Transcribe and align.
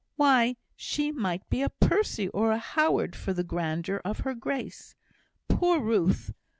Why, 0.15 0.55
she 0.75 1.11
might 1.11 1.47
be 1.47 1.61
a 1.61 1.69
Percy 1.69 2.27
or 2.29 2.51
a 2.51 2.57
Howard 2.57 3.15
for 3.15 3.33
the 3.33 3.43
grandeur 3.43 4.01
of 4.03 4.21
her 4.21 4.33
grace! 4.33 4.95
Poor 5.47 5.79
Ruth! 5.79 6.33